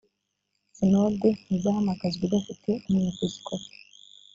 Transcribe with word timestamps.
sinode 0.75 1.27
ntizahamagazwa 1.43 2.21
idafite 2.27 2.71
umwepisikopi 2.87 3.73